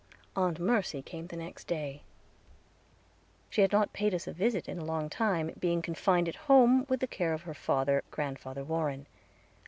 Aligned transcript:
Aunt 0.35 0.59
Mercy 0.59 1.03
came 1.03 1.27
the 1.27 1.35
next 1.35 1.67
day. 1.67 2.01
She 3.51 3.61
had 3.61 3.71
not 3.71 3.93
paid 3.93 4.15
us 4.15 4.25
a 4.25 4.33
visit 4.33 4.67
in 4.67 4.79
a 4.79 4.83
long 4.83 5.11
time, 5.11 5.53
being 5.59 5.83
confined 5.83 6.27
at 6.27 6.35
home 6.49 6.87
with 6.89 7.01
the 7.01 7.05
care 7.07 7.33
of 7.33 7.43
her 7.43 7.53
father, 7.53 8.03
Grandfather 8.09 8.63
Warren. 8.63 9.05